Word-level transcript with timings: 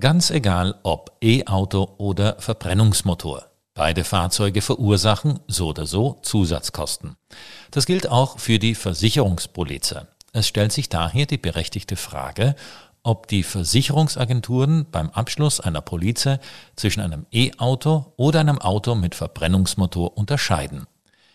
Ganz 0.00 0.30
egal 0.30 0.76
ob 0.84 1.16
E-Auto 1.22 1.94
oder 1.98 2.36
Verbrennungsmotor. 2.38 3.46
Beide 3.74 4.04
Fahrzeuge 4.04 4.60
verursachen 4.60 5.40
so 5.48 5.68
oder 5.68 5.86
so 5.86 6.18
Zusatzkosten. 6.22 7.16
Das 7.70 7.86
gilt 7.86 8.08
auch 8.08 8.38
für 8.38 8.58
die 8.58 8.74
Versicherungspolize. 8.74 10.06
Es 10.32 10.46
stellt 10.46 10.72
sich 10.72 10.88
daher 10.88 11.26
die 11.26 11.38
berechtigte 11.38 11.96
Frage, 11.96 12.54
ob 13.02 13.26
die 13.26 13.42
Versicherungsagenturen 13.42 14.86
beim 14.90 15.10
Abschluss 15.10 15.58
einer 15.58 15.80
Polize 15.80 16.38
zwischen 16.76 17.00
einem 17.00 17.26
E-Auto 17.32 18.12
oder 18.16 18.40
einem 18.40 18.60
Auto 18.60 18.94
mit 18.94 19.14
Verbrennungsmotor 19.14 20.16
unterscheiden. 20.16 20.86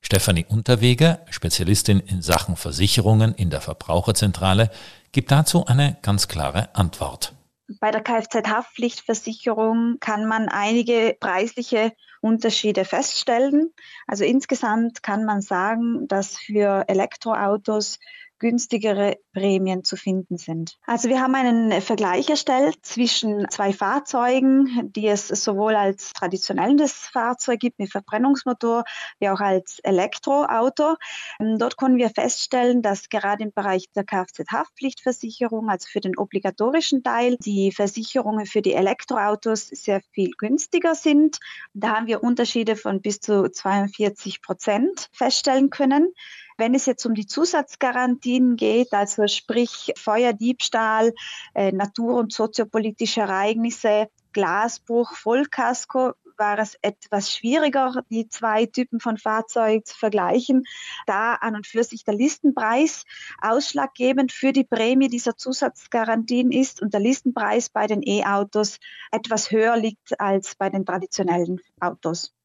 Stefanie 0.00 0.46
Unterweger, 0.48 1.20
Spezialistin 1.30 2.00
in 2.00 2.22
Sachen 2.22 2.56
Versicherungen 2.56 3.34
in 3.34 3.50
der 3.50 3.60
Verbraucherzentrale, 3.60 4.70
gibt 5.12 5.30
dazu 5.30 5.66
eine 5.66 5.96
ganz 6.02 6.28
klare 6.28 6.74
Antwort. 6.74 7.35
Bei 7.80 7.90
der 7.90 8.02
Kfz-Haftpflichtversicherung 8.02 9.98
kann 9.98 10.26
man 10.26 10.48
einige 10.48 11.16
preisliche 11.18 11.92
Unterschiede 12.20 12.84
feststellen. 12.84 13.72
Also 14.06 14.24
insgesamt 14.24 15.02
kann 15.02 15.24
man 15.24 15.40
sagen, 15.40 16.06
dass 16.06 16.38
für 16.38 16.84
Elektroautos 16.88 17.98
günstigere 18.38 19.16
Prämien 19.32 19.84
zu 19.84 19.96
finden 19.96 20.36
sind. 20.36 20.78
Also 20.86 21.08
wir 21.08 21.20
haben 21.20 21.34
einen 21.34 21.80
Vergleich 21.80 22.28
erstellt 22.28 22.76
zwischen 22.82 23.48
zwei 23.50 23.72
Fahrzeugen, 23.72 24.92
die 24.92 25.06
es 25.06 25.28
sowohl 25.28 25.74
als 25.74 26.12
traditionelles 26.12 26.92
Fahrzeug 26.92 27.60
gibt 27.60 27.78
mit 27.78 27.90
Verbrennungsmotor 27.90 28.84
wie 29.18 29.28
auch 29.28 29.40
als 29.40 29.78
Elektroauto. 29.80 30.96
Ähm, 31.40 31.58
dort 31.58 31.76
konnten 31.76 31.98
wir 31.98 32.10
feststellen, 32.10 32.82
dass 32.82 33.08
gerade 33.08 33.44
im 33.44 33.52
Bereich 33.52 33.86
der 33.94 34.04
Kfz-Haftpflichtversicherung, 34.04 35.68
also 35.70 35.88
für 35.90 36.00
den 36.00 36.16
obligatorischen 36.16 37.02
Teil, 37.02 37.36
die 37.40 37.72
Versicherungen 37.72 38.46
für 38.46 38.62
die 38.62 38.74
Elektroautos 38.74 39.68
sehr 39.68 40.00
viel 40.12 40.32
günstiger 40.36 40.94
sind. 40.94 41.38
Da 41.74 41.96
haben 41.96 42.06
wir 42.06 42.22
Unterschiede 42.22 42.76
von 42.76 43.00
bis 43.00 43.20
zu 43.20 43.48
42 43.50 44.42
Prozent 44.42 45.08
feststellen 45.12 45.70
können. 45.70 46.12
Wenn 46.58 46.74
es 46.74 46.86
jetzt 46.86 47.04
um 47.04 47.14
die 47.14 47.26
Zusatzgarantien 47.26 48.56
geht, 48.56 48.92
also 48.92 49.26
sprich 49.26 49.92
Feuerdiebstahl, 49.96 51.12
äh, 51.54 51.72
natur- 51.72 52.18
und 52.18 52.32
soziopolitische 52.32 53.20
Ereignisse, 53.20 54.08
Glasbruch, 54.32 55.14
Vollkasko, 55.14 56.12
war 56.38 56.58
es 56.58 56.76
etwas 56.82 57.34
schwieriger, 57.34 58.02
die 58.10 58.28
zwei 58.28 58.66
Typen 58.66 59.00
von 59.00 59.16
Fahrzeugen 59.16 59.84
zu 59.84 59.96
vergleichen, 59.96 60.64
da 61.06 61.34
an 61.34 61.56
und 61.56 61.66
für 61.66 61.84
sich 61.84 62.04
der 62.04 62.14
Listenpreis 62.14 63.04
ausschlaggebend 63.40 64.32
für 64.32 64.52
die 64.52 64.64
Prämie 64.64 65.08
dieser 65.08 65.36
Zusatzgarantien 65.36 66.52
ist 66.52 66.82
und 66.82 66.92
der 66.92 67.00
Listenpreis 67.00 67.70
bei 67.70 67.86
den 67.86 68.02
E-Autos 68.02 68.78
etwas 69.10 69.50
höher 69.50 69.76
liegt 69.76 70.20
als 70.20 70.54
bei 70.54 70.68
den 70.68 70.84
traditionellen 70.84 71.60
Autos 71.80 72.35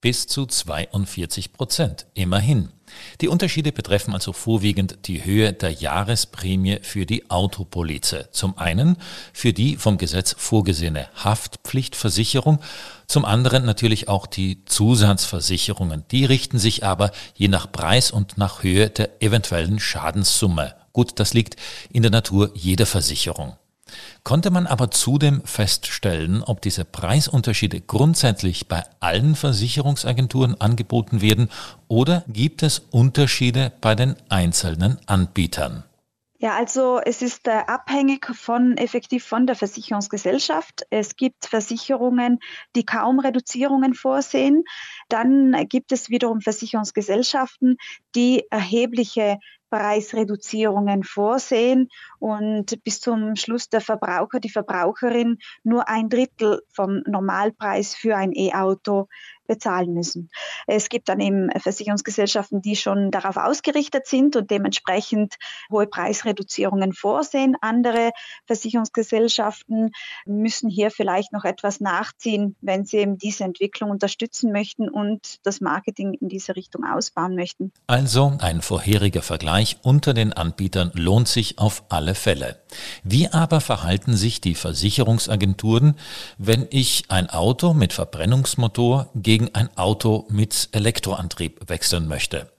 bis 0.00 0.26
zu 0.26 0.46
42 0.46 1.52
Prozent. 1.52 2.06
Immerhin. 2.14 2.70
Die 3.20 3.28
Unterschiede 3.28 3.72
betreffen 3.72 4.14
also 4.14 4.32
vorwiegend 4.32 4.98
die 5.06 5.24
Höhe 5.24 5.52
der 5.52 5.72
Jahresprämie 5.72 6.78
für 6.82 7.04
die 7.04 7.30
Autopolize. 7.30 8.28
Zum 8.32 8.56
einen 8.56 8.96
für 9.32 9.52
die 9.52 9.76
vom 9.76 9.98
Gesetz 9.98 10.34
vorgesehene 10.38 11.08
Haftpflichtversicherung, 11.14 12.60
zum 13.06 13.24
anderen 13.24 13.64
natürlich 13.64 14.08
auch 14.08 14.26
die 14.26 14.64
Zusatzversicherungen. 14.64 16.04
Die 16.10 16.24
richten 16.24 16.58
sich 16.58 16.84
aber 16.84 17.10
je 17.34 17.48
nach 17.48 17.70
Preis 17.70 18.10
und 18.10 18.38
nach 18.38 18.62
Höhe 18.62 18.90
der 18.90 19.22
eventuellen 19.22 19.80
Schadenssumme. 19.80 20.74
Gut, 20.92 21.18
das 21.20 21.34
liegt 21.34 21.56
in 21.90 22.02
der 22.02 22.10
Natur 22.10 22.50
jeder 22.54 22.86
Versicherung. 22.86 23.56
Konnte 24.24 24.50
man 24.50 24.66
aber 24.66 24.90
zudem 24.90 25.42
feststellen, 25.44 26.42
ob 26.42 26.60
diese 26.60 26.84
Preisunterschiede 26.84 27.80
grundsätzlich 27.80 28.68
bei 28.68 28.82
allen 29.00 29.34
Versicherungsagenturen 29.34 30.60
angeboten 30.60 31.20
werden 31.20 31.48
oder 31.88 32.24
gibt 32.28 32.62
es 32.62 32.80
Unterschiede 32.90 33.72
bei 33.80 33.94
den 33.94 34.16
einzelnen 34.28 34.98
Anbietern? 35.06 35.84
Ja, 36.40 36.54
also 36.56 37.00
es 37.04 37.20
ist 37.20 37.48
äh, 37.48 37.62
abhängig 37.66 38.24
von 38.26 38.76
effektiv 38.76 39.24
von 39.24 39.48
der 39.48 39.56
Versicherungsgesellschaft. 39.56 40.86
Es 40.88 41.16
gibt 41.16 41.46
Versicherungen, 41.46 42.38
die 42.76 42.86
kaum 42.86 43.18
Reduzierungen 43.18 43.92
vorsehen. 43.92 44.62
Dann 45.08 45.66
gibt 45.68 45.90
es 45.90 46.10
wiederum 46.10 46.40
Versicherungsgesellschaften, 46.40 47.76
die 48.14 48.44
erhebliche 48.50 49.38
Preisreduzierungen 49.70 51.04
vorsehen 51.04 51.88
und 52.18 52.82
bis 52.84 53.00
zum 53.00 53.36
Schluss 53.36 53.68
der 53.68 53.80
Verbraucher, 53.80 54.40
die 54.40 54.50
Verbraucherin 54.50 55.38
nur 55.62 55.88
ein 55.88 56.08
Drittel 56.08 56.62
vom 56.72 57.02
Normalpreis 57.06 57.94
für 57.94 58.16
ein 58.16 58.32
E-Auto 58.32 59.08
bezahlen 59.48 59.92
müssen. 59.92 60.30
Es 60.68 60.88
gibt 60.88 61.08
dann 61.08 61.18
eben 61.18 61.50
Versicherungsgesellschaften, 61.58 62.62
die 62.62 62.76
schon 62.76 63.10
darauf 63.10 63.36
ausgerichtet 63.36 64.06
sind 64.06 64.36
und 64.36 64.50
dementsprechend 64.50 65.34
hohe 65.72 65.88
Preisreduzierungen 65.88 66.92
vorsehen. 66.92 67.56
Andere 67.60 68.12
Versicherungsgesellschaften 68.46 69.90
müssen 70.24 70.70
hier 70.70 70.92
vielleicht 70.92 71.32
noch 71.32 71.44
etwas 71.44 71.80
nachziehen, 71.80 72.54
wenn 72.60 72.84
sie 72.84 72.98
eben 72.98 73.18
diese 73.18 73.44
Entwicklung 73.44 73.90
unterstützen 73.90 74.52
möchten 74.52 74.88
und 74.88 75.38
das 75.44 75.60
Marketing 75.60 76.14
in 76.14 76.28
diese 76.28 76.54
Richtung 76.54 76.84
ausbauen 76.84 77.34
möchten. 77.34 77.72
Also 77.86 78.36
ein 78.40 78.60
vorheriger 78.60 79.22
Vergleich 79.22 79.78
unter 79.82 80.14
den 80.14 80.32
Anbietern 80.32 80.92
lohnt 80.94 81.28
sich 81.28 81.58
auf 81.58 81.84
alle 81.88 82.14
Fälle. 82.14 82.60
Wie 83.02 83.28
aber 83.28 83.60
verhalten 83.60 84.14
sich 84.14 84.40
die 84.40 84.54
Versicherungsagenturen, 84.54 85.94
wenn 86.36 86.66
ich 86.70 87.04
ein 87.08 87.30
Auto 87.30 87.72
mit 87.72 87.92
Verbrennungsmotor 87.92 89.08
gegen 89.14 89.37
gegen 89.38 89.54
ein 89.54 89.68
Auto 89.76 90.26
mit 90.30 90.68
Elektroantrieb 90.72 91.68
wechseln 91.68 92.08
möchte. 92.08 92.50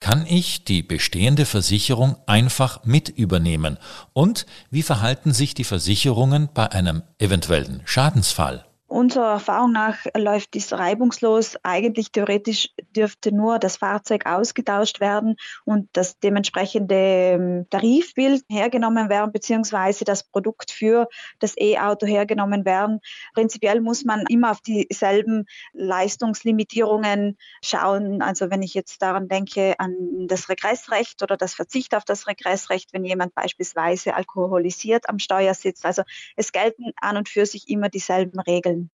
Kann 0.00 0.26
ich 0.26 0.64
die 0.64 0.82
bestehende 0.82 1.46
Versicherung 1.46 2.16
einfach 2.26 2.84
mit 2.84 3.08
übernehmen? 3.08 3.78
Und 4.12 4.44
wie 4.70 4.82
verhalten 4.82 5.32
sich 5.32 5.54
die 5.54 5.64
Versicherungen 5.64 6.50
bei 6.52 6.70
einem 6.70 7.02
eventuellen 7.18 7.80
Schadensfall? 7.86 8.65
Unserer 8.88 9.32
Erfahrung 9.32 9.72
nach 9.72 10.06
läuft 10.16 10.54
dies 10.54 10.72
reibungslos. 10.72 11.56
Eigentlich 11.64 12.12
theoretisch 12.12 12.68
dürfte 12.94 13.34
nur 13.34 13.58
das 13.58 13.78
Fahrzeug 13.78 14.26
ausgetauscht 14.26 15.00
werden 15.00 15.34
und 15.64 15.88
das 15.92 16.20
dementsprechende 16.20 16.94
ähm, 16.94 17.66
Tarifbild 17.68 18.44
hergenommen 18.48 19.08
werden, 19.08 19.32
beziehungsweise 19.32 20.04
das 20.04 20.22
Produkt 20.22 20.70
für 20.70 21.08
das 21.40 21.54
E-Auto 21.58 22.06
hergenommen 22.06 22.64
werden. 22.64 23.00
Prinzipiell 23.34 23.80
muss 23.80 24.04
man 24.04 24.24
immer 24.28 24.52
auf 24.52 24.60
dieselben 24.60 25.46
Leistungslimitierungen 25.72 27.38
schauen. 27.64 28.22
Also 28.22 28.50
wenn 28.50 28.62
ich 28.62 28.74
jetzt 28.74 29.02
daran 29.02 29.26
denke, 29.26 29.74
an 29.78 29.94
das 30.28 30.48
Regressrecht 30.48 31.24
oder 31.24 31.36
das 31.36 31.54
Verzicht 31.54 31.92
auf 31.96 32.04
das 32.04 32.28
Regressrecht, 32.28 32.92
wenn 32.92 33.04
jemand 33.04 33.34
beispielsweise 33.34 34.14
alkoholisiert 34.14 35.08
am 35.08 35.18
Steuer 35.18 35.54
sitzt. 35.54 35.84
Also 35.84 36.02
es 36.36 36.52
gelten 36.52 36.92
an 37.00 37.16
und 37.16 37.28
für 37.28 37.46
sich 37.46 37.68
immer 37.68 37.88
dieselben 37.88 38.38
Regeln. 38.38 38.85